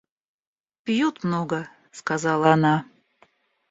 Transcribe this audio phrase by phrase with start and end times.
[0.83, 2.87] Пьют много,— сказала она.